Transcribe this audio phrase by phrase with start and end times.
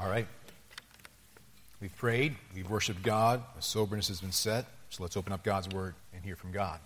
[0.00, 0.26] All right.
[1.78, 4.64] We've prayed, we've worshiped God, a soberness has been set.
[4.88, 6.80] So let's open up God's word and hear from God.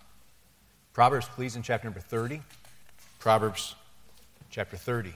[0.95, 2.43] Proverbs, please, in chapter number 30.
[3.21, 3.77] Proverbs
[4.51, 5.15] chapter 30.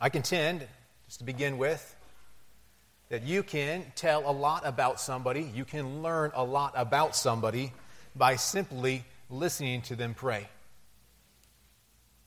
[0.00, 0.66] I contend,
[1.06, 1.94] just to begin with,
[3.08, 7.72] that you can tell a lot about somebody, you can learn a lot about somebody
[8.14, 10.48] by simply listening to them pray.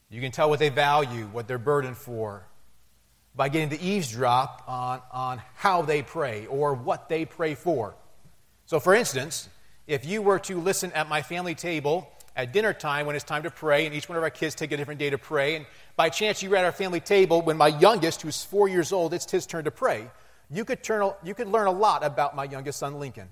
[0.10, 2.44] You can tell what they value, what they're burdened for,
[3.36, 7.96] by getting to eavesdrop on, on how they pray or what they pray for.
[8.66, 9.50] So, for instance,
[9.88, 13.44] if you were to listen at my family table at dinner time when it's time
[13.44, 15.66] to pray, and each one of our kids take a different day to pray, and
[15.96, 19.14] by chance you were at our family table when my youngest, who's four years old,
[19.14, 20.10] it's his turn to pray,
[20.50, 23.30] you could, turn, you could learn a lot about my youngest son, Lincoln.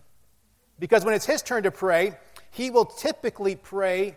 [0.79, 2.13] Because when it's his turn to pray,
[2.51, 4.15] he will typically pray,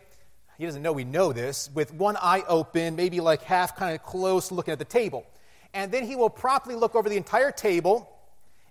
[0.58, 4.02] he doesn't know we know this, with one eye open, maybe like half kind of
[4.02, 5.24] close looking at the table.
[5.72, 8.10] And then he will promptly look over the entire table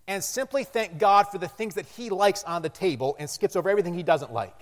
[0.08, 3.56] and simply thank God for the things that he likes on the table and skips
[3.56, 4.56] over everything he doesn't like.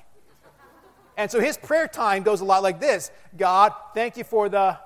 [1.18, 4.78] And so his prayer time goes a lot like this God, thank you for the,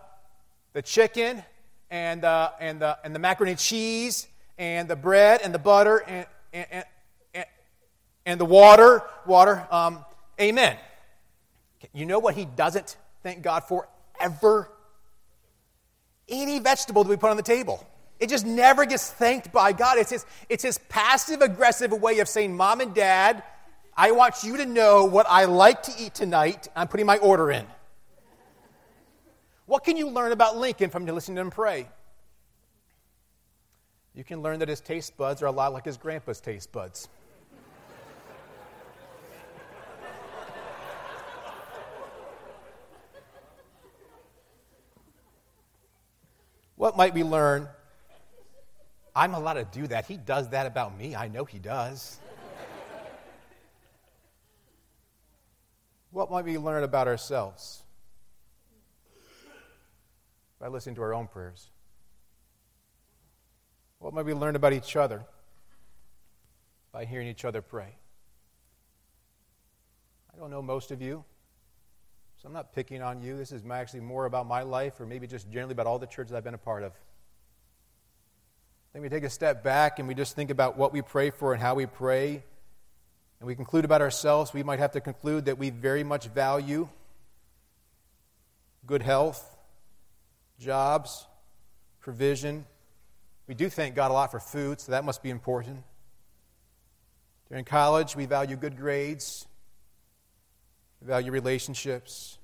[0.74, 1.44] the chicken
[1.90, 4.28] and, uh, and, the, and the macaroni and cheese
[4.58, 6.86] and the bread and the butter and, and, and,
[8.26, 9.02] and the water.
[9.26, 9.68] Water.
[9.72, 10.04] Um,
[10.40, 10.78] amen.
[11.94, 13.88] You know what he doesn't thank God for
[14.20, 14.70] ever?
[16.28, 17.86] Any vegetable that we put on the table.
[18.20, 19.98] It just never gets thanked by God.
[19.98, 23.44] It's his, it's his passive aggressive way of saying, Mom and Dad,
[23.96, 26.68] I want you to know what I like to eat tonight.
[26.76, 27.66] I'm putting my order in.
[29.66, 31.88] What can you learn about Lincoln from listening to him pray?
[34.14, 37.10] You can learn that his taste buds are a lot like his grandpa's taste buds.
[46.86, 47.68] What might we learn?
[49.16, 50.06] I'm allowed to do that.
[50.06, 51.16] He does that about me.
[51.16, 52.20] I know he does.
[56.12, 57.82] what might we learn about ourselves
[60.60, 61.72] by listening to our own prayers?
[63.98, 65.26] What might we learn about each other
[66.92, 67.96] by hearing each other pray?
[70.32, 71.26] I don't know most of you,
[72.38, 73.38] so I'm not picking on you.
[73.38, 76.34] This is actually more about my life, or maybe just generally about all the churches
[76.34, 76.92] I've been a part of.
[76.92, 81.30] I think we take a step back and we just think about what we pray
[81.30, 82.44] for and how we pray
[83.40, 86.88] and we conclude about ourselves, we might have to conclude that we very much value
[88.86, 89.58] good health,
[90.60, 91.28] jobs,
[92.00, 92.66] provision.
[93.48, 95.84] We do thank God a lot for food, so that must be important.
[97.50, 99.48] During college, we value good grades,
[101.06, 102.38] value relationships.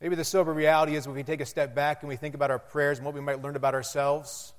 [0.00, 2.50] Maybe the sober reality is when we take a step back and we think about
[2.50, 4.52] our prayers and what we might learn about ourselves,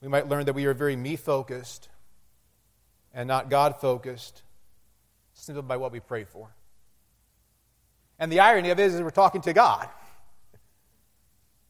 [0.00, 1.88] we might learn that we are very me focused
[3.12, 4.42] and not God focused
[5.32, 6.54] simply by what we pray for.
[8.18, 9.88] And the irony of it is we're talking to God,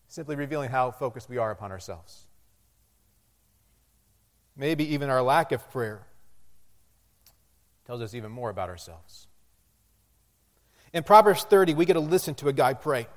[0.09, 2.27] simply revealing how focused we are upon ourselves.
[4.57, 6.03] Maybe even our lack of prayer
[7.91, 9.27] tells us even more about ourselves.
[10.93, 13.09] In Proverbs 30, we get to listen to a guy pray.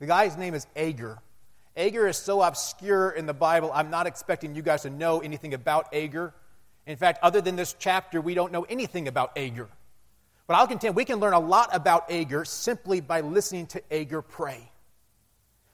[0.00, 1.20] The guy's name is Agur.
[1.76, 5.54] Agur is so obscure in the Bible, I'm not expecting you guys to know anything
[5.54, 6.34] about Agur.
[6.84, 9.68] In fact, other than this chapter, we don't know anything about Agur.
[10.48, 14.20] But I'll contend we can learn a lot about Agur simply by listening to Agur
[14.20, 14.68] pray.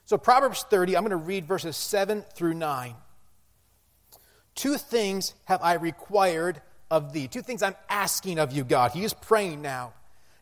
[0.05, 2.95] So, Proverbs 30, I'm going to read verses 7 through 9.
[4.55, 6.61] Two things have I required
[6.91, 7.29] of thee.
[7.29, 8.93] Two things I'm asking of you, God.
[8.93, 9.93] He is praying now.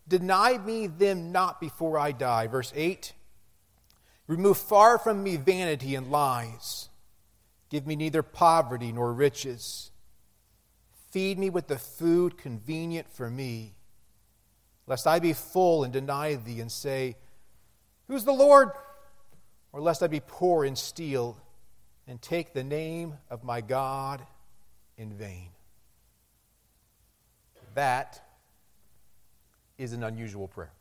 [0.06, 2.46] Deny me them not before I die.
[2.46, 3.12] Verse 8
[4.26, 6.88] Remove far from me vanity and lies.
[7.68, 9.90] Give me neither poverty nor riches.
[11.10, 13.74] Feed me with the food convenient for me,
[14.86, 17.16] lest I be full and deny thee and say,
[18.08, 18.70] Who's the Lord?
[19.72, 21.36] Or lest I be poor and steal
[22.06, 24.24] and take the name of my God
[24.96, 25.53] in vain.
[27.74, 28.20] That
[29.78, 30.72] is an unusual prayer.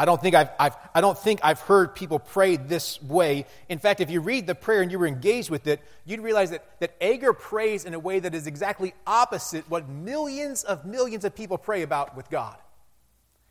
[0.00, 3.46] I don't think I've, I've, I don't think I've heard people pray this way.
[3.68, 6.50] In fact, if you read the prayer and you were engaged with it, you'd realize
[6.50, 11.24] that, that Agur prays in a way that is exactly opposite what millions of millions
[11.24, 12.56] of people pray about with God.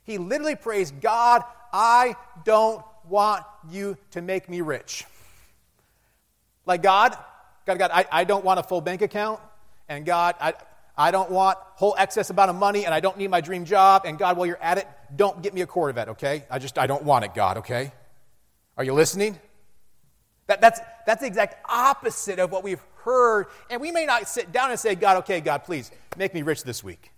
[0.05, 1.43] He literally prays, God,
[1.73, 2.15] I
[2.45, 5.03] don't want you to make me rich.
[6.65, 7.17] Like, God,
[7.65, 9.41] God, God, I, I don't want a full bank account.
[9.89, 10.53] And God, I,
[10.97, 14.03] I don't want whole excess amount of money and I don't need my dream job.
[14.05, 16.45] And God, while you're at it, don't get me a Corvette, okay?
[16.49, 17.91] I just, I don't want it, God, okay?
[18.77, 19.39] Are you listening?
[20.47, 23.47] That, that's, that's the exact opposite of what we've heard.
[23.69, 26.63] And we may not sit down and say, God, okay, God, please make me rich
[26.63, 27.11] this week.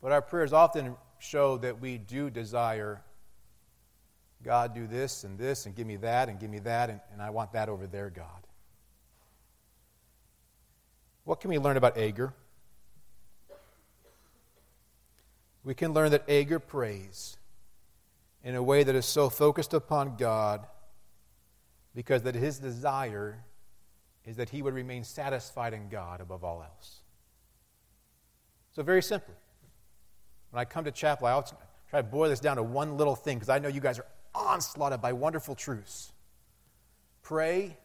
[0.00, 3.02] But our prayers often show that we do desire
[4.42, 7.20] God, do this and this and give me that and give me that, and, and
[7.20, 8.46] I want that over there, God.
[11.30, 12.34] What can we learn about Agur?
[15.62, 17.36] We can learn that Agur prays
[18.42, 20.66] in a way that is so focused upon God
[21.94, 23.44] because that his desire
[24.24, 26.96] is that he would remain satisfied in God above all else.
[28.72, 29.36] So, very simply,
[30.50, 31.54] when I come to chapel, I always
[31.90, 34.06] try to boil this down to one little thing because I know you guys are
[34.34, 36.10] onslaughted by wonderful truths.
[37.22, 37.76] Pray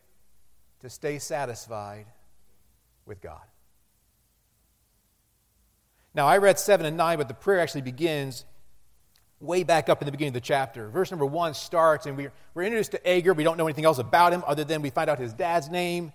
[0.80, 2.08] to stay satisfied
[3.06, 3.42] with God.
[6.14, 8.46] Now, I read 7 and 9, but the prayer actually begins
[9.42, 10.90] way back up in the beginning of the chapter.
[10.90, 12.32] Verse number 1 starts, and we're,
[12.64, 13.34] introduced to Agur.
[13.34, 16.14] We don't know anything else about him other than we find out his dad's name.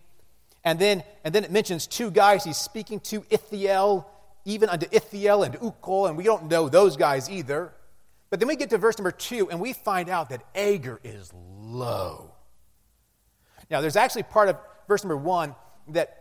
[0.64, 4.06] And then, and then it mentions two guys he's speaking to Ithiel,
[4.44, 7.72] even unto Ithiel and Ucal, and we don't know those guys either.
[8.30, 11.30] But then we get to verse number 2, and we find out that Agur is
[11.34, 12.32] low.
[13.70, 14.56] Now, there's actually part of
[14.88, 15.54] verse number 1
[15.88, 16.19] that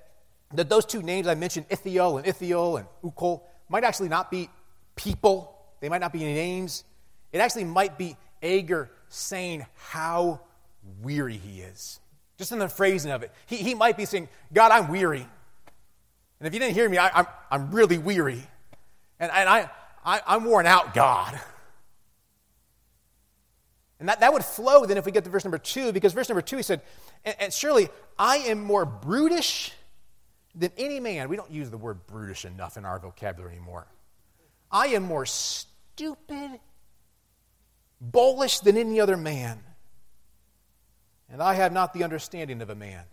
[0.53, 4.49] that those two names I mentioned, Ithiel and Ithiel and Ucal, might actually not be
[4.95, 5.55] people.
[5.79, 6.83] They might not be names.
[7.31, 10.41] It actually might be Agur saying how
[11.01, 11.99] weary he is.
[12.37, 13.31] Just in the phrasing of it.
[13.45, 15.25] He, he might be saying, God, I'm weary.
[16.39, 18.41] And if you didn't hear me, I, am I'm, I'm really weary.
[19.19, 19.69] And, and I,
[20.05, 21.39] I, I'm worn out, God.
[23.99, 26.29] And that, that would flow then if we get to verse number two, because verse
[26.29, 26.81] number two, he said,
[27.25, 29.73] and, and surely I am more brutish
[30.55, 31.29] than any man.
[31.29, 33.87] We don't use the word brutish enough in our vocabulary anymore.
[34.71, 36.59] I am more stupid,
[37.99, 39.59] bullish than any other man,
[41.29, 43.03] and I have not the understanding of a man.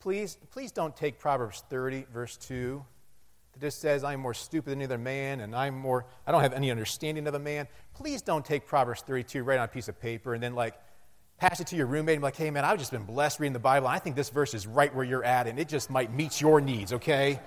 [0.00, 2.84] Please, please don't take Proverbs 30, verse 2,
[3.52, 6.42] that just says, I'm more stupid than any other man, and I'm more, I don't
[6.42, 7.66] have any understanding of a man.
[7.94, 10.74] Please don't take Proverbs 32, write on a piece of paper, and then like
[11.38, 13.52] pass it to your roommate and be like, hey, man, I've just been blessed reading
[13.52, 13.86] the Bible.
[13.86, 16.60] I think this verse is right where you're at, and it just might meet your
[16.60, 17.40] needs, okay?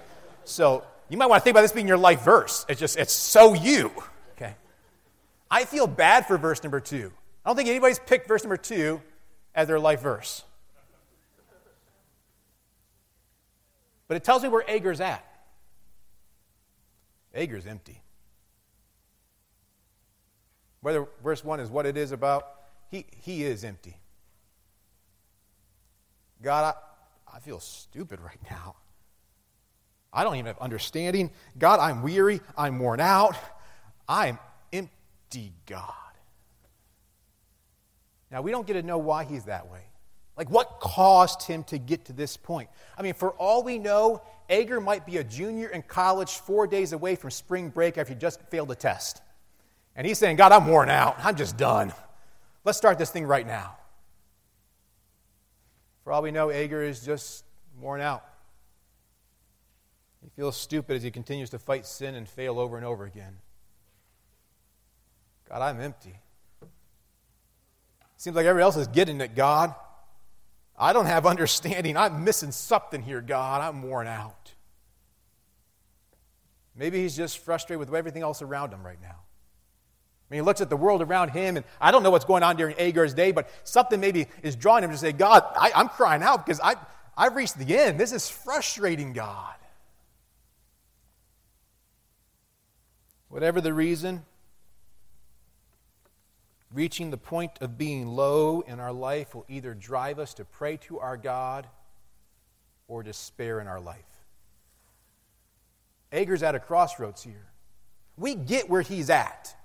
[0.46, 2.66] So you might want to think about this being your life verse.
[2.70, 3.92] It's just, it's so you,
[4.34, 4.54] okay?
[5.50, 7.12] I feel bad for verse number two.
[7.44, 9.02] I don't think anybody's picked verse number two
[9.56, 10.44] as their life verse.
[14.08, 15.26] But it tells me where Agur's at.
[17.34, 18.02] Agur's empty.
[20.82, 22.59] Whether verse 1 is what it is about,
[22.90, 23.98] he, he is empty.
[26.42, 28.76] God, I, I feel stupid right now.
[30.12, 31.30] I don't even have understanding.
[31.58, 32.42] God, I'm weary.
[32.58, 33.36] I'm worn out.
[34.08, 34.40] I'm
[34.74, 35.94] empty, God.
[38.32, 39.82] Now, we don't get to know why he's that way.
[40.36, 42.70] Like, what caused him to get to this point?
[42.98, 46.94] I mean, for all we know, Agur might be a junior in college four days
[46.94, 49.22] away from spring break after he just failed a test.
[49.96, 51.18] And he's saying, God, I'm worn out.
[51.24, 51.92] I'm just done.
[52.70, 53.78] Let's start this thing right now.
[56.04, 57.44] For all we know, Agur is just
[57.82, 58.24] worn out.
[60.22, 63.38] He feels stupid as he continues to fight sin and fail over and over again.
[65.50, 66.14] God, I'm empty.
[68.18, 69.74] Seems like everybody else is getting it, God.
[70.78, 71.98] I don't have understanding.
[71.98, 73.62] I'm missing something here, God.
[73.64, 74.54] I'm worn out.
[76.76, 79.22] Maybe he's just frustrated with everything else around him right now.
[80.30, 82.44] I mean, he looks at the world around him, and I don't know what's going
[82.44, 85.90] on during Agur's day, but something maybe is drawing him to say, God, I, am
[85.90, 86.76] crying out because I,
[87.18, 88.00] I've reached the end.
[88.00, 89.56] This is frustrating, God.
[93.30, 94.24] Whatever the reason,
[96.72, 100.78] reaching the point of being low in our life will either drive us to pray
[100.78, 101.66] to our God
[102.88, 103.98] or despair in our life.
[106.12, 107.48] Agur's at a crossroads here.
[108.16, 109.56] We get where he's at.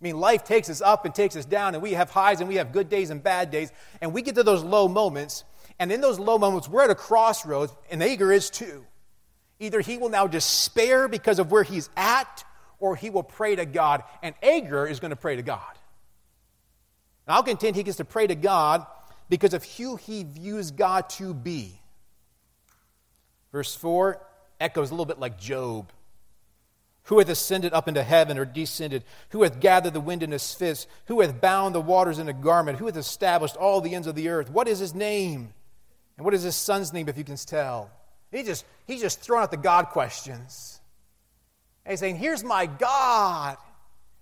[0.00, 2.48] I mean, life takes us up and takes us down, and we have highs and
[2.48, 5.44] we have good days and bad days, and we get to those low moments,
[5.78, 8.84] and in those low moments, we're at a crossroads, and Agur is too.
[9.58, 12.44] Either he will now despair because of where he's at,
[12.78, 15.62] or he will pray to God, and Agur is going to pray to God.
[17.26, 18.86] And I'll contend he gets to pray to God
[19.30, 21.80] because of who he views God to be.
[23.50, 24.20] Verse 4
[24.60, 25.90] echoes a little bit like Job.
[27.06, 29.04] Who hath ascended up into heaven or descended?
[29.30, 30.88] Who hath gathered the wind in his fist?
[31.06, 32.78] Who hath bound the waters in a garment?
[32.78, 34.50] Who hath established all the ends of the earth?
[34.50, 35.54] What is his name?
[36.16, 37.90] And what is his son's name, if you can tell?
[38.32, 40.80] He just, he's just throwing out the God questions.
[41.84, 43.56] And he's saying, Here's my God.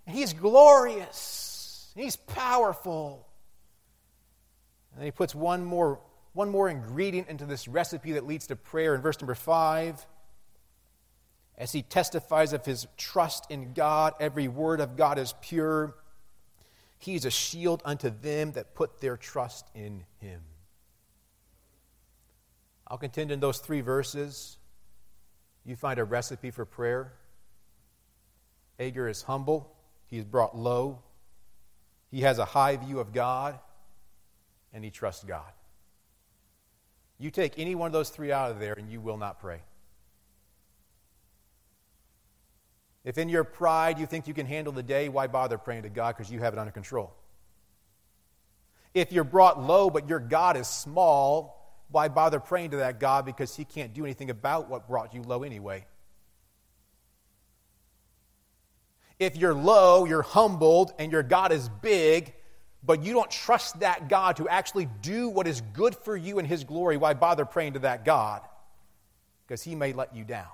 [0.07, 1.91] And he's glorious.
[1.95, 3.27] And he's powerful.
[4.93, 6.01] And then he puts one more,
[6.35, 10.05] one more ingredient into this recipe that leads to prayer in verse number five.
[11.57, 15.95] As he testifies of his trust in God, every word of God is pure.
[16.99, 20.41] He is a shield unto them that put their trust in him.
[22.87, 24.59] I'll contend in those three verses,
[25.65, 27.13] you find a recipe for prayer.
[28.79, 29.75] Agur is humble,
[30.07, 31.01] he is brought low,
[32.11, 33.59] he has a high view of God,
[34.73, 35.51] and he trusts God.
[37.19, 39.61] You take any one of those three out of there, and you will not pray.
[43.05, 45.91] If in your pride you think you can handle the day, why bother praying to
[45.91, 47.15] God because you have it under control?
[48.95, 53.27] If you're brought low but your God is small, why bother praying to that God
[53.27, 55.85] because he can't do anything about what brought you low anyway?
[59.19, 62.35] If you're low, you're humbled, and your God is big,
[62.83, 66.47] but you don't trust that God to actually do what is good for you in
[66.47, 68.43] his glory, why bother praying to that God?
[69.47, 70.49] Because he may let you down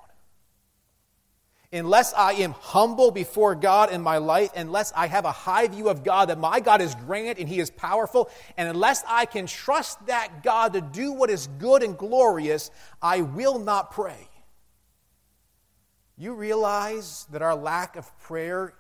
[1.73, 5.89] unless I am humble before God in my life, unless I have a high view
[5.89, 9.47] of God that my God is grand and He is powerful, and unless I can
[9.47, 14.29] trust that God to do what is good and glorious, I will not pray.
[16.17, 18.75] You realize that our lack of prayer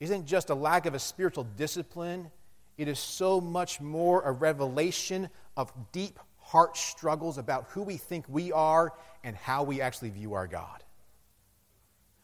[0.00, 2.30] isn't just a lack of a spiritual discipline,
[2.76, 8.24] it is so much more a revelation of deep heart struggles about who we think
[8.28, 8.92] we are
[9.24, 10.82] and how we actually view our God.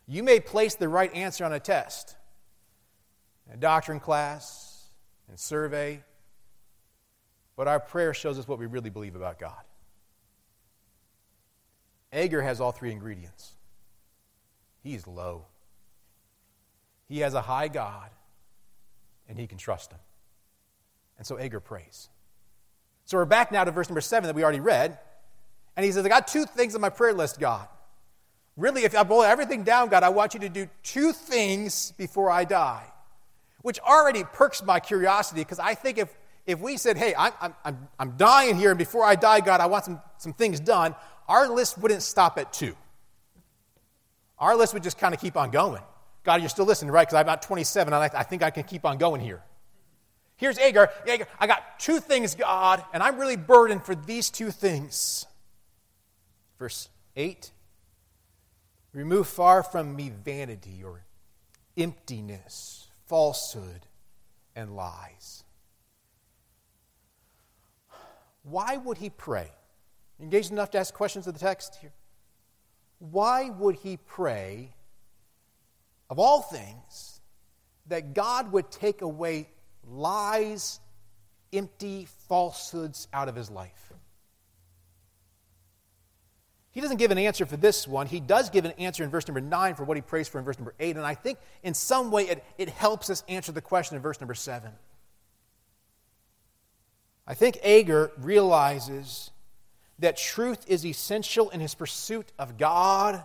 [0.07, 2.17] You may place the right answer on a test,
[3.53, 4.89] a doctrine class,
[5.29, 6.03] and survey,
[7.57, 9.63] but our prayer shows us what we really believe about God.
[12.13, 13.53] Agur has all three ingredients.
[14.83, 15.47] He's low.
[17.09, 18.11] He has a high God,
[19.29, 19.99] and he can trust him.
[21.17, 22.09] And so Agur prays.
[23.05, 24.99] So we're back now to verse number seven that we already read.
[25.77, 27.69] And he says, I got two things on my prayer list, God.
[28.57, 32.31] Really, if I boil everything down, God, I want you to do two things before
[32.31, 32.85] I die,
[33.63, 37.33] which already perks my curiosity because I think if, if we said, hey, I'm,
[37.65, 40.95] I'm, I'm dying here, and before I die, God, I want some, some things done,
[41.29, 42.77] our list wouldn't stop at two.
[44.39, 45.83] Our list would just kind of keep on going.
[46.23, 47.07] God, you're still listening, right?
[47.07, 49.43] Because I'm about 27, and I, I think I can keep on going here.
[50.37, 50.91] Here's Agur.
[51.09, 51.27] Agur.
[51.39, 55.27] I got two things, God, and I'm really burdened for these two things.
[56.59, 57.51] Verse 8
[58.95, 61.05] Remove far from me vanity or
[61.77, 63.87] emptiness, falsehood,
[64.55, 65.43] and lies.
[68.45, 69.51] Why would he pray?
[70.21, 71.93] Engaged enough to ask questions of the text here?
[73.01, 74.75] Why would he pray,
[76.09, 77.21] of all things,
[77.89, 79.49] that God would take away
[79.83, 80.79] lies,
[81.53, 83.93] empty falsehoods out of his life?
[86.75, 88.09] He doesn't give an answer for this one.
[88.09, 90.45] He does give an answer in verse number 9 for what he prays for in
[90.45, 90.97] verse number 8.
[90.97, 94.21] And I think in some way it, it helps us answer the question in verse
[94.21, 94.73] number 7.
[97.29, 99.31] I think Agur realizes
[100.01, 103.23] that truth is essential in his pursuit of God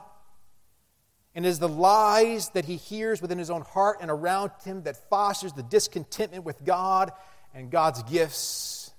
[1.33, 5.09] and is the lies that he hears within his own heart and around him that
[5.09, 7.11] fosters the discontentment with God
[7.55, 8.91] and God's gifts.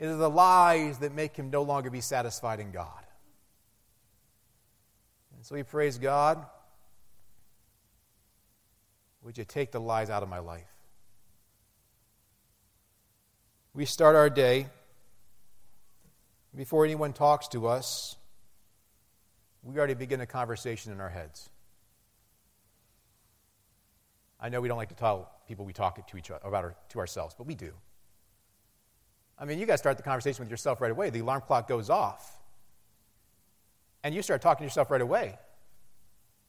[0.00, 3.05] It is the lies that make him no longer be satisfied in God.
[5.46, 6.44] So we praise God.
[9.22, 10.66] Would you take the lies out of my life?
[13.72, 14.66] We start our day.
[16.52, 18.16] Before anyone talks to us,
[19.62, 21.48] we already begin a conversation in our heads.
[24.40, 26.74] I know we don't like to tell people we talk to each other about our,
[26.88, 27.70] to ourselves, but we do.
[29.38, 31.10] I mean, you guys start the conversation with yourself right away.
[31.10, 32.36] The alarm clock goes off
[34.06, 35.36] and you start talking to yourself right away.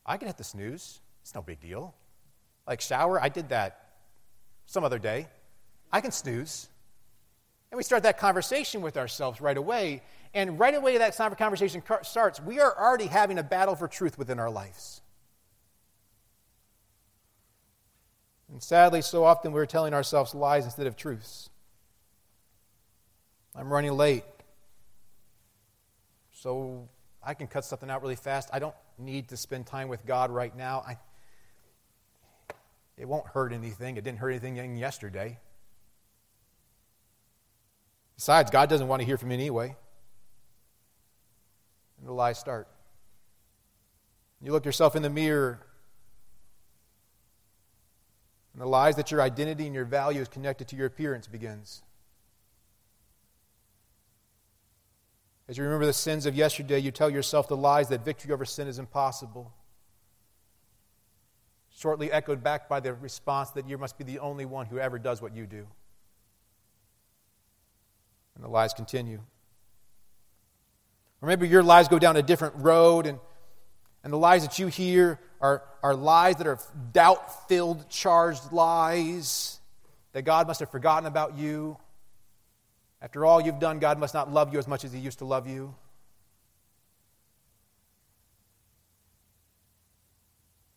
[0.05, 0.99] I can hit the snooze.
[1.23, 1.95] It's no big deal.
[2.67, 3.95] Like shower, I did that
[4.67, 5.27] some other day.
[5.91, 6.69] I can snooze.
[7.71, 10.03] And we start that conversation with ourselves right away.
[10.35, 14.37] And right away that conversation starts, we are already having a battle for truth within
[14.37, 15.01] our lives.
[18.51, 21.49] And sadly, so often we're telling ourselves lies instead of truths.
[23.55, 24.25] I'm running late.
[26.33, 26.87] So
[27.23, 28.49] I can cut something out really fast.
[28.53, 30.83] I don't need to spend time with God right now.
[30.87, 30.97] I,
[32.97, 33.97] it won't hurt anything.
[33.97, 35.39] It didn't hurt anything yesterday.
[38.15, 39.75] Besides, God doesn't want to hear from me anyway.
[41.99, 42.67] And the lies start.
[44.41, 45.59] You look yourself in the mirror,
[48.53, 51.83] and the lies that your identity and your value is connected to your appearance begins.
[55.49, 58.43] As you remember the sins of yesterday, you tell yourself the lies that victory over
[58.43, 59.53] sin is impossible.
[61.77, 64.99] Shortly echoed back by the response that you must be the only one who ever
[64.99, 65.65] does what you do.
[68.35, 69.21] And the lies continue.
[71.21, 73.19] Or maybe your lies go down a different road, and,
[74.03, 76.59] and the lies that you hear are, are lies that are
[76.91, 79.59] doubt filled, charged lies
[80.11, 81.77] that God must have forgotten about you
[83.01, 85.25] after all you've done, God must not love you as much as He used to
[85.25, 85.75] love you.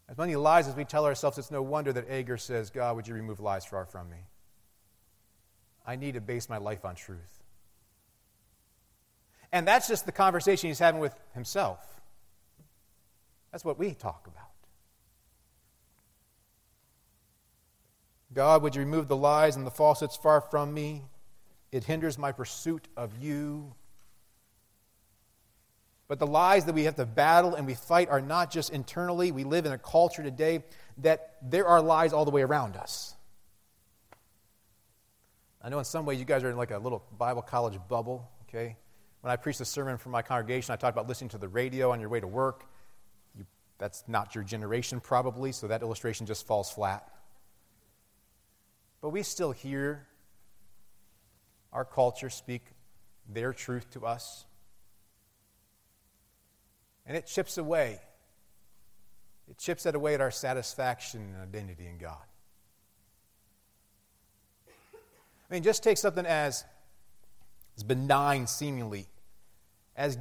[0.08, 3.06] As many lies as we tell ourselves, it's no wonder that Agur says, God, would
[3.06, 4.16] you remove lies far from me?
[5.86, 7.42] I need to base my life on truth.
[9.52, 11.78] And that's just the conversation he's having with himself.
[13.52, 14.50] That's what we talk about.
[18.32, 21.02] God, would you remove the lies and the falsehoods far from me?
[21.72, 23.72] It hinders my pursuit of you.
[26.08, 29.30] But the lies that we have to battle and we fight are not just internally.
[29.30, 30.64] We live in a culture today
[30.98, 33.14] that there are lies all the way around us.
[35.62, 38.28] I know in some ways you guys are in like a little Bible college bubble,
[38.48, 38.76] okay?
[39.20, 41.92] When I preached a sermon for my congregation, I talked about listening to the radio
[41.92, 42.64] on your way to work.
[43.36, 43.44] You,
[43.78, 47.06] that's not your generation, probably, so that illustration just falls flat.
[49.02, 50.06] But we still hear
[51.72, 52.62] our culture speak
[53.28, 54.44] their truth to us.
[57.06, 58.00] And it chips away.
[59.48, 62.18] It chips at away at our satisfaction and identity in God.
[65.50, 66.64] I mean, just take something as,
[67.76, 69.06] as benign, seemingly,
[69.96, 70.16] as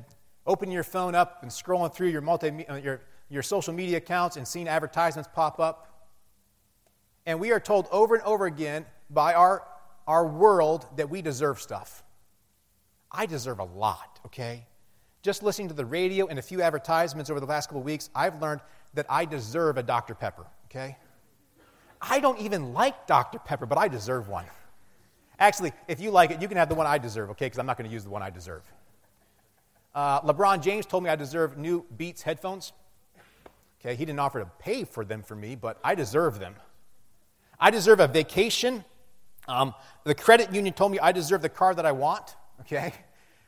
[0.48, 4.38] opening your phone up and scrolling through your, multi, uh, your, your social media accounts
[4.38, 6.10] and seeing advertisements pop up.
[7.28, 9.64] And we are told over and over again by our
[10.10, 12.04] our world that we deserve stuff.
[13.12, 14.66] I deserve a lot, okay?
[15.22, 18.10] Just listening to the radio and a few advertisements over the last couple of weeks,
[18.16, 18.62] I've learned
[18.96, 20.16] that I deserve a Dr.
[20.16, 20.98] Pepper, okay?
[22.02, 23.38] I don't even like Dr.
[23.38, 24.46] Pepper, but I deserve one.
[25.38, 27.46] Actually, if you like it, you can have the one I deserve, okay?
[27.46, 28.64] Because I'm not going to use the one I deserve.
[29.94, 32.74] Uh, LeBron James told me I deserve new Beats headphones.
[33.80, 36.56] Okay, he didn't offer to pay for them for me, but I deserve them.
[37.60, 38.84] I deserve a vacation
[39.50, 42.94] um, the credit union told me I deserve the car that I want, okay?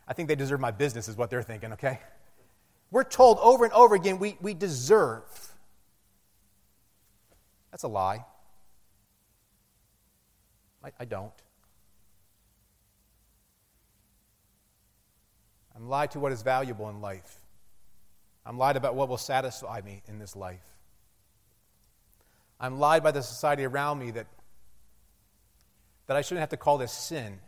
[0.07, 1.99] I think they deserve my business, is what they're thinking, okay?
[2.89, 5.23] We're told over and over again we, we deserve.
[7.71, 8.25] That's a lie.
[10.83, 11.31] I, I don't.
[15.75, 17.39] I'm lied to what is valuable in life.
[18.45, 20.65] I'm lied about what will satisfy me in this life.
[22.59, 24.27] I'm lied by the society around me that
[26.07, 27.39] that I shouldn't have to call this sin.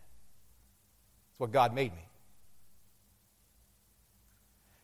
[1.32, 2.06] It's what God made me.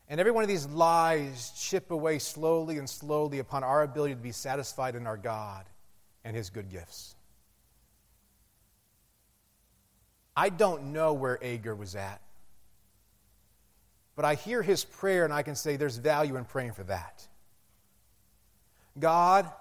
[0.08, 4.19] And every one of these lies chip away slowly and slowly upon our ability to
[4.19, 5.65] be satisfied in our God
[6.23, 7.15] and His good gifts.
[10.36, 12.21] I don't know where Agur was at,
[14.15, 17.27] but I hear his prayer and I can say there's value in praying for that.
[18.97, 19.51] God,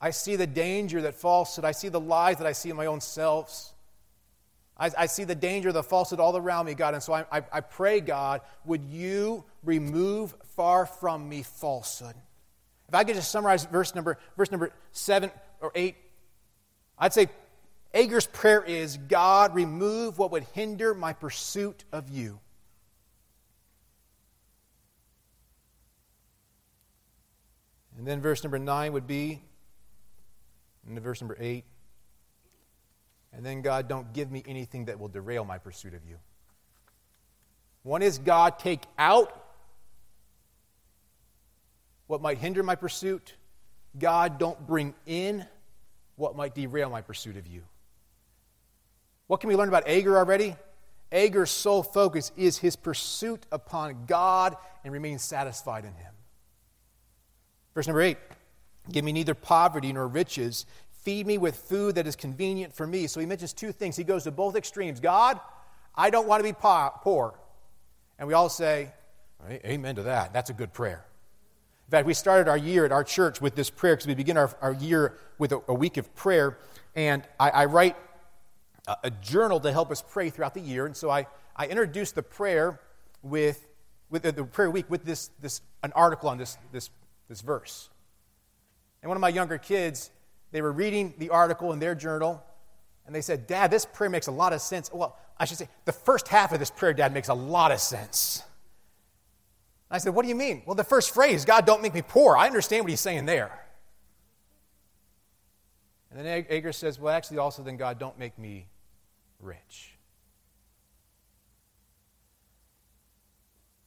[0.00, 2.86] I see the danger that falsehood, I see the lies that I see in my
[2.86, 3.74] own selves.
[4.78, 6.94] I, I see the danger, the falsehood all around me, God.
[6.94, 12.14] And so I, I, I pray, God, would you remove far from me falsehood?
[12.88, 15.96] If I could just summarize verse number, verse number seven or eight,
[16.98, 17.28] I'd say
[17.92, 22.40] Agur's prayer is God, remove what would hinder my pursuit of you.
[27.98, 29.42] And then verse number nine would be
[30.86, 31.64] in verse number 8.
[33.32, 36.16] And then, God, don't give me anything that will derail my pursuit of you.
[37.82, 39.46] One is, God, take out
[42.06, 43.34] what might hinder my pursuit.
[43.98, 45.46] God, don't bring in
[46.16, 47.62] what might derail my pursuit of you.
[49.28, 50.56] What can we learn about Agur already?
[51.12, 56.12] Agur's sole focus is his pursuit upon God and remaining satisfied in him.
[57.74, 58.16] Verse number 8
[58.90, 60.66] Give me neither poverty nor riches.
[60.92, 63.06] Feed me with food that is convenient for me.
[63.06, 63.96] So he mentions two things.
[63.96, 65.00] He goes to both extremes.
[65.00, 65.40] God,
[65.94, 67.34] I don't want to be poor.
[68.18, 68.92] And we all say,
[69.48, 70.32] Amen to that.
[70.32, 71.04] That's a good prayer.
[71.86, 74.36] In fact, we started our year at our church with this prayer because we begin
[74.36, 76.58] our, our year with a, a week of prayer.
[76.94, 77.96] And I, I write
[78.86, 80.86] a, a journal to help us pray throughout the year.
[80.86, 82.78] And so I, I introduced the prayer
[83.22, 83.66] with,
[84.08, 86.90] with the, the prayer week with this, this, an article on this, this,
[87.28, 87.88] this verse.
[89.02, 90.10] And one of my younger kids,
[90.52, 92.42] they were reading the article in their journal,
[93.06, 94.90] and they said, Dad, this prayer makes a lot of sense.
[94.92, 97.80] Well, I should say, the first half of this prayer, Dad, makes a lot of
[97.80, 98.42] sense.
[99.90, 100.62] I said, What do you mean?
[100.66, 102.36] Well, the first phrase, God, don't make me poor.
[102.36, 103.50] I understand what he's saying there.
[106.10, 108.68] And then Agur says, Well, actually, also, then, God, don't make me
[109.40, 109.96] rich.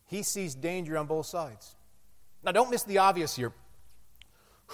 [0.08, 1.76] He sees danger on both sides.
[2.44, 3.54] Now, don't miss the obvious here.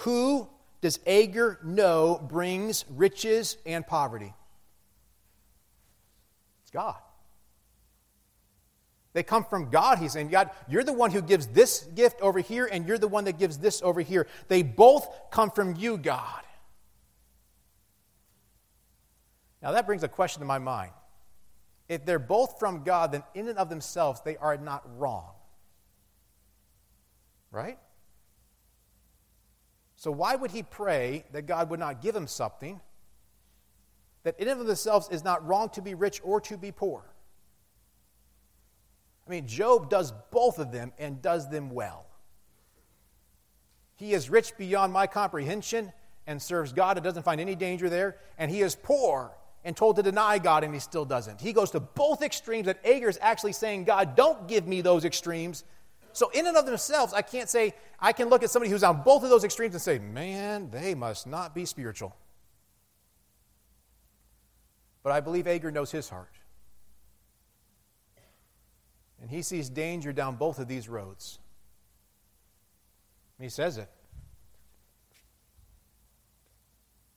[0.00, 0.48] Who
[0.80, 4.32] does Agur know brings riches and poverty?
[6.62, 6.96] It's God.
[9.12, 9.98] They come from God.
[9.98, 13.08] He's saying, God, you're the one who gives this gift over here, and you're the
[13.08, 14.26] one that gives this over here.
[14.48, 16.42] They both come from you, God.
[19.62, 20.92] Now, that brings a question to my mind.
[21.88, 25.32] If they're both from God, then in and of themselves, they are not wrong.
[27.50, 27.78] Right?
[30.00, 32.80] So, why would he pray that God would not give him something
[34.22, 37.04] that in and of themselves is not wrong to be rich or to be poor?
[39.26, 42.06] I mean, Job does both of them and does them well.
[43.96, 45.92] He is rich beyond my comprehension
[46.26, 49.36] and serves God and doesn't find any danger there, and he is poor
[49.66, 51.42] and told to deny God, and he still doesn't.
[51.42, 55.04] He goes to both extremes that Agur is actually saying, God, don't give me those
[55.04, 55.62] extremes.
[56.12, 59.02] So, in and of themselves, I can't say, I can look at somebody who's on
[59.02, 62.16] both of those extremes and say, man, they must not be spiritual.
[65.02, 66.34] But I believe Agur knows his heart.
[69.20, 71.38] And he sees danger down both of these roads.
[73.38, 73.88] He says it.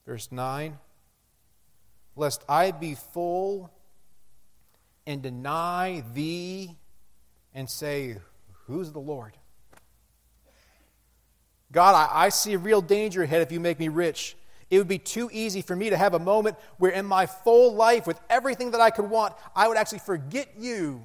[0.06, 0.77] Verse 9
[2.15, 3.71] lest I be full
[5.06, 6.75] and deny thee
[7.53, 8.17] and say,
[8.67, 9.34] Who's the Lord?
[11.71, 14.38] God, I, I, see a real danger ahead if you make me rich.
[14.69, 17.73] It would be too easy for me to have a moment where, in my full
[17.73, 21.04] life, with everything that I could want, I would actually forget you.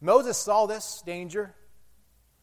[0.00, 1.54] Moses saw this danger.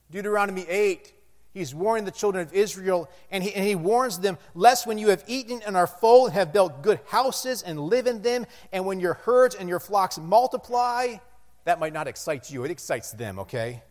[0.10, 1.14] Deuteronomy 8
[1.54, 5.10] He's warning the children of Israel, and he, and he warns them, Lest when you
[5.10, 8.86] have eaten and are full and have built good houses and live in them, and
[8.86, 11.16] when your herds and your flocks multiply,
[11.64, 13.84] that might not excite you, it excites them, okay?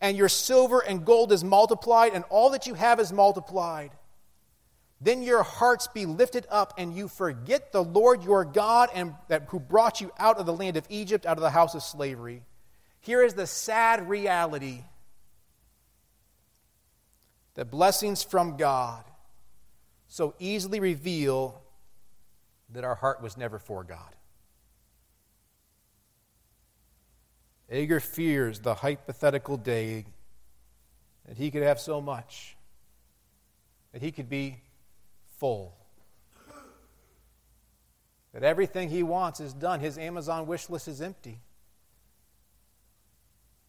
[0.00, 3.92] And your silver and gold is multiplied, and all that you have is multiplied.
[5.00, 9.44] Then your hearts be lifted up, and you forget the Lord your God, and that,
[9.48, 12.42] who brought you out of the land of Egypt, out of the house of slavery.
[13.00, 14.82] Here is the sad reality
[17.54, 19.04] that blessings from God
[20.08, 21.62] so easily reveal
[22.72, 24.15] that our heart was never for God.
[27.70, 30.04] Agur fears the hypothetical day
[31.26, 32.56] that he could have so much,
[33.92, 34.60] that he could be
[35.38, 35.74] full,
[38.32, 39.80] that everything he wants is done.
[39.80, 41.40] His Amazon wish list is empty.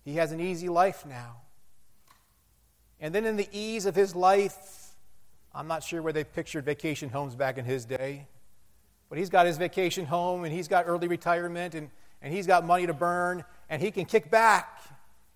[0.05, 1.41] He has an easy life now.
[2.99, 4.95] And then in the ease of his life,
[5.53, 8.27] I'm not sure where they pictured vacation homes back in his day,
[9.09, 11.89] but he's got his vacation home and he's got early retirement and,
[12.21, 14.81] and he's got money to burn and he can kick back.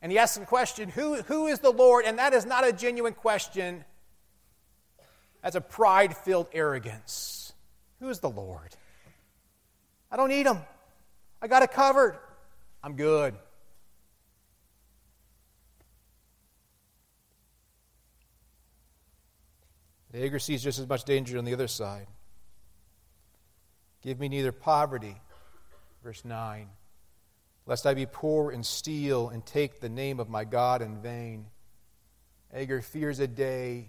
[0.01, 2.05] And he asks the question, who, who is the Lord?
[2.05, 3.85] And that is not a genuine question.
[5.43, 7.53] That's a pride filled arrogance.
[7.99, 8.75] Who is the Lord?
[10.11, 10.57] I don't need him.
[11.41, 12.17] I got it covered.
[12.83, 13.35] I'm good.
[20.11, 22.07] The Agur sees just as much danger on the other side.
[24.01, 25.15] Give me neither poverty,
[26.03, 26.67] verse 9,
[27.71, 31.45] lest I be poor and steal and take the name of my God in vain.
[32.53, 33.87] Agur fears a day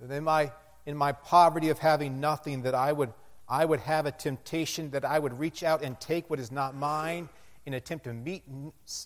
[0.00, 0.52] that in my,
[0.86, 3.12] in my poverty of having nothing, that I would,
[3.48, 6.76] I would have a temptation that I would reach out and take what is not
[6.76, 7.28] mine
[7.66, 8.44] in attempt to meet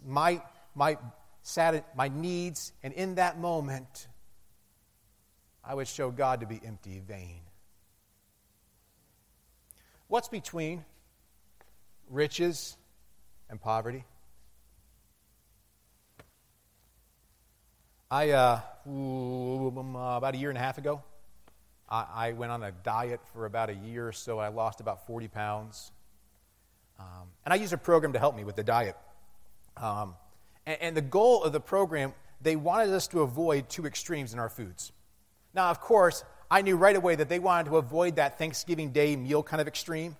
[0.05, 0.42] my,
[0.75, 0.99] my,
[1.97, 2.75] my needs.
[2.83, 4.07] And in that moment,
[5.64, 7.40] I would show God to be empty, vain.
[10.09, 10.85] What's between
[12.11, 12.77] riches
[13.51, 14.05] and poverty?
[18.11, 21.03] I, uh, about a year and a half ago,
[21.89, 24.39] I, I, went on a diet for about a year or so.
[24.39, 25.91] I lost about 40 pounds.
[26.99, 28.97] Um, and I used a program to help me with the diet.
[29.77, 30.15] Um,
[30.67, 34.39] and, and the goal of the program, they wanted us to avoid two extremes in
[34.39, 34.93] our foods.
[35.53, 39.17] Now, of course, I knew right away that they wanted to avoid that Thanksgiving Day
[39.17, 40.17] meal kind of extreme.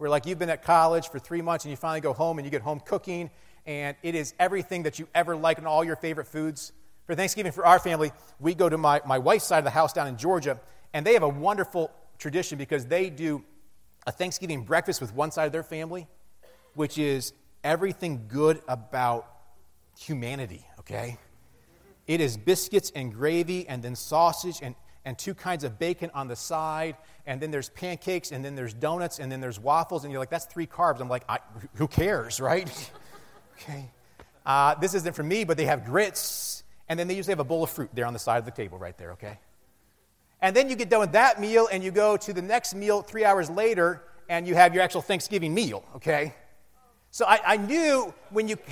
[0.00, 2.46] Where like you've been at college for three months and you finally go home and
[2.46, 3.28] you get home cooking
[3.66, 6.72] and it is everything that you ever like and all your favorite foods.
[7.04, 9.92] For Thanksgiving for our family, we go to my, my wife's side of the house
[9.92, 10.58] down in Georgia,
[10.94, 13.44] and they have a wonderful tradition because they do
[14.06, 16.08] a Thanksgiving breakfast with one side of their family,
[16.72, 19.30] which is everything good about
[19.98, 21.18] humanity, okay?
[22.06, 26.28] It is biscuits and gravy and then sausage and, and two kinds of bacon on
[26.28, 26.96] the side.
[27.26, 30.04] And then there's pancakes and then there's donuts and then there's waffles.
[30.04, 31.00] And you're like, that's three carbs.
[31.00, 31.24] I'm like,
[31.74, 32.90] who cares, right?
[33.56, 33.90] okay.
[34.44, 36.64] Uh, this isn't for me, but they have grits.
[36.88, 38.50] And then they usually have a bowl of fruit there on the side of the
[38.50, 39.38] table right there, okay?
[40.42, 43.02] And then you get done with that meal and you go to the next meal
[43.02, 46.34] three hours later and you have your actual Thanksgiving meal, okay?
[47.10, 48.56] So I, I knew when you.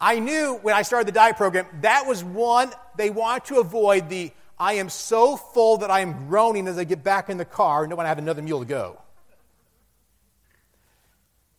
[0.00, 4.08] I knew when I started the diet program, that was one, they want to avoid
[4.08, 7.46] the I am so full that I am groaning as I get back in the
[7.46, 9.00] car and don't want to have another meal to go.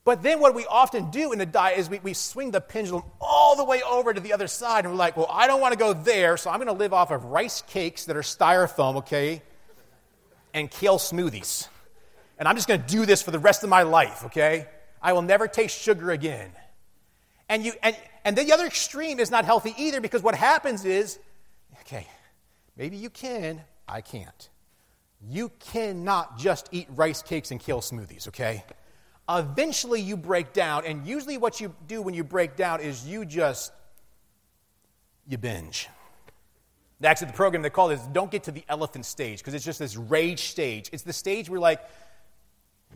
[0.03, 3.03] But then what we often do in the diet is we, we swing the pendulum
[3.19, 5.73] all the way over to the other side and we're like, well, I don't want
[5.73, 8.97] to go there, so I'm going to live off of rice cakes that are styrofoam,
[8.97, 9.41] okay,
[10.53, 11.67] and kale smoothies.
[12.37, 14.67] And I'm just going to do this for the rest of my life, okay?
[15.01, 16.51] I will never taste sugar again.
[17.51, 21.19] And, you, and, and the other extreme is not healthy either because what happens is
[21.81, 22.07] okay,
[22.77, 24.49] maybe you can, I can't.
[25.29, 28.63] You cannot just eat rice cakes and kale smoothies, okay?
[29.29, 33.25] Eventually you break down, and usually what you do when you break down is you
[33.25, 33.73] just
[35.27, 35.89] you binge.
[37.03, 39.79] Actually, the program they call this "Don't get to the elephant stage" because it's just
[39.79, 40.89] this rage stage.
[40.93, 41.81] It's the stage where like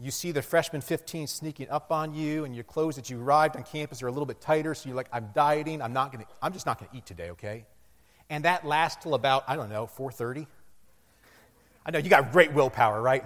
[0.02, 3.56] you see the freshman 15 sneaking up on you, and your clothes that you arrived
[3.56, 6.26] on campus are a little bit tighter, so you're like, I'm dieting, I'm, not gonna,
[6.42, 7.66] I'm just not to eat today, okay?
[8.30, 10.48] And that lasts till about, I don't know, 4.30.
[11.86, 13.24] I know, you got great willpower, right?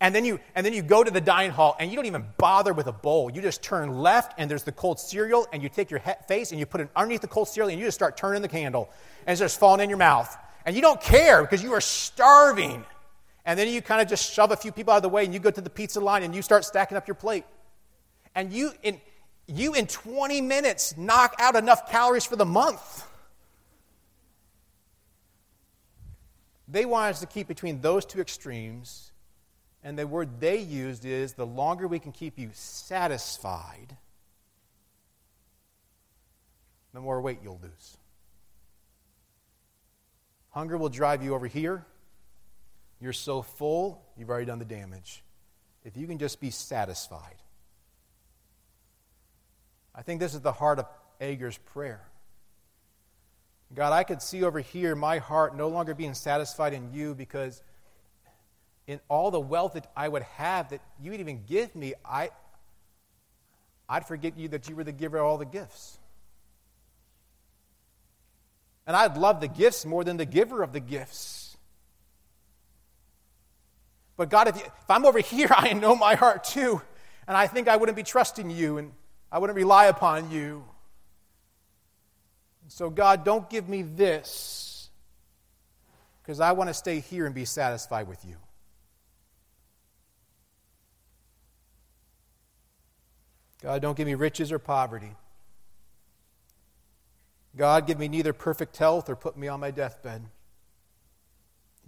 [0.00, 2.24] And then, you, and then you go to the dining hall, and you don't even
[2.38, 3.30] bother with a bowl.
[3.30, 6.50] You just turn left, and there's the cold cereal, and you take your he- face,
[6.50, 8.88] and you put it underneath the cold cereal, and you just start turning the candle,
[9.26, 10.36] and it's just falling in your mouth.
[10.64, 12.84] And you don't care because you are starving
[13.48, 15.32] and then you kind of just shove a few people out of the way and
[15.32, 17.46] you go to the pizza line and you start stacking up your plate.
[18.34, 19.00] And you in,
[19.46, 23.06] you in 20 minutes knock out enough calories for the month.
[26.68, 29.12] They want us to keep between those two extremes.
[29.82, 33.96] And the word they used is the longer we can keep you satisfied,
[36.92, 37.96] the more weight you'll lose.
[40.50, 41.86] Hunger will drive you over here.
[43.00, 45.22] You're so full, you've already done the damage.
[45.84, 47.36] If you can just be satisfied.
[49.94, 50.86] I think this is the heart of
[51.20, 52.06] Agur's prayer.
[53.74, 57.62] God, I could see over here my heart no longer being satisfied in you because
[58.86, 62.30] in all the wealth that I would have that you would even give me, I,
[63.88, 65.98] I'd forget you that you were the giver of all the gifts.
[68.86, 71.47] And I'd love the gifts more than the giver of the gifts.
[74.18, 76.82] But God, if, you, if I'm over here, I know my heart too.
[77.26, 78.92] And I think I wouldn't be trusting you and
[79.32, 80.64] I wouldn't rely upon you.
[82.66, 84.90] So, God, don't give me this
[86.22, 88.36] because I want to stay here and be satisfied with you.
[93.62, 95.16] God, don't give me riches or poverty.
[97.56, 100.22] God, give me neither perfect health or put me on my deathbed.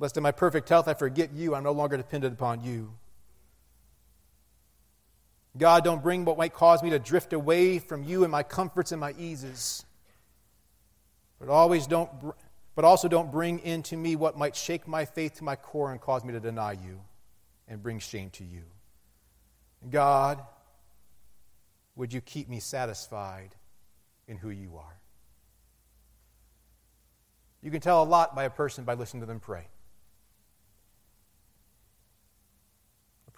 [0.01, 2.95] Lest in my perfect health I forget you, I'm no longer dependent upon you.
[5.59, 8.93] God, don't bring what might cause me to drift away from you and my comforts
[8.93, 9.85] and my eases.
[11.39, 12.11] But always don't
[12.75, 16.01] but also don't bring into me what might shake my faith to my core and
[16.01, 17.01] cause me to deny you
[17.69, 18.63] and bring shame to you.
[19.91, 20.41] God,
[21.95, 23.55] would you keep me satisfied
[24.29, 24.97] in who you are?
[27.61, 29.67] You can tell a lot by a person by listening to them pray.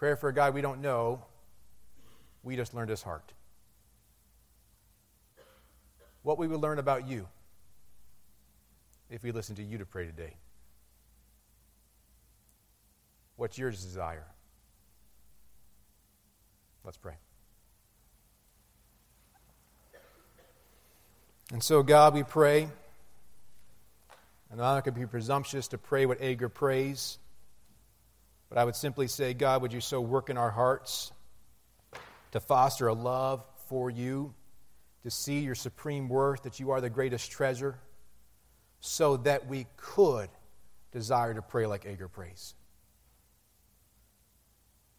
[0.02, 1.22] Prayer for a God we don't know,
[2.42, 3.22] we just learned his heart.
[6.24, 7.28] What we would learn about you
[9.10, 10.34] if we listen to you to pray today.
[13.36, 14.26] What's your desire?
[16.82, 17.14] Let's pray.
[21.52, 22.62] And so, God, we pray.
[24.50, 27.18] And I'm not going to be presumptuous to pray what Agur prays.
[28.52, 31.10] But I would simply say, God, would you so work in our hearts
[32.32, 34.34] to foster a love for you,
[35.04, 37.78] to see your supreme worth, that you are the greatest treasure,
[38.80, 40.28] so that we could
[40.90, 42.52] desire to pray like Agur prays.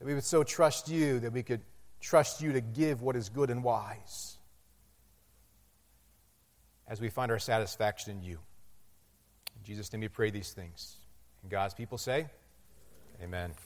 [0.03, 1.61] that we would so trust you that we could
[2.01, 4.37] trust you to give what is good and wise
[6.89, 8.39] as we find our satisfaction in you.
[9.55, 10.97] In Jesus' name we pray these things.
[11.41, 12.25] And God's people say,
[13.23, 13.63] Amen.